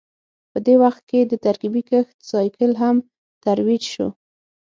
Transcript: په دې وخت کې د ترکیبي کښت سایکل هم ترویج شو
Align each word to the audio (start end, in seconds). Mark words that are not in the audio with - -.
په 0.51 0.57
دې 0.65 0.75
وخت 0.83 1.01
کې 1.09 1.19
د 1.25 1.33
ترکیبي 1.45 1.83
کښت 1.89 2.15
سایکل 2.31 2.71
هم 2.83 2.95
ترویج 3.43 3.83
شو 3.93 4.07